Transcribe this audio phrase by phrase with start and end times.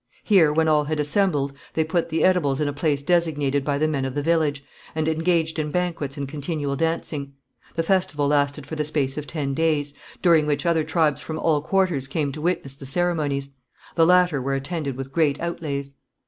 [0.23, 3.87] Here, when all had assembled, they put the edibles in a place designated by the
[3.87, 4.63] men of the village,
[4.95, 7.33] and engaged in banquets and continual dancing.
[7.75, 9.93] The festival lasted for the space of ten days,
[10.23, 13.49] during which other tribes from all quarters came to witness the ceremonies.
[13.93, 15.93] The latter were attended with great outlays.